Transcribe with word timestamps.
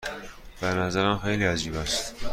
به 0.61 0.67
نظرم 0.67 1.19
خیلی 1.19 1.45
عجیب 1.45 1.75
است. 1.75 2.15